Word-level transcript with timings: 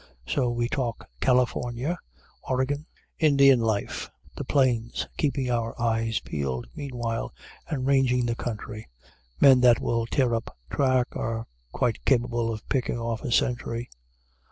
So 0.25 0.49
we 0.49 0.67
talk 0.67 1.07
California, 1.19 1.99
Oregon, 2.41 2.87
Indian 3.19 3.59
life, 3.59 4.09
the 4.35 4.43
Plains, 4.43 5.07
keeping 5.15 5.51
our 5.51 5.79
eyes 5.79 6.19
peeled 6.21 6.65
meanwhile, 6.75 7.35
and 7.69 7.85
ranging 7.85 8.25
the 8.25 8.33
country. 8.35 8.87
Men 9.39 9.61
that 9.61 9.79
will 9.79 10.07
tear 10.07 10.33
up 10.33 10.57
track 10.71 11.09
are 11.15 11.45
quite 11.71 12.03
capable 12.03 12.51
of 12.51 12.67
picking 12.67 12.97
off 12.97 13.21
a 13.21 13.31
sentry. 13.31 13.91